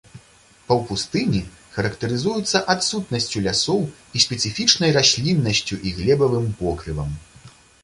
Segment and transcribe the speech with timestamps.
[0.69, 1.41] Паўпустыні
[1.75, 7.17] характарызуюцца адсутнасцю лясоў і спецыфічнай расліннасцю і глебавым покрывам.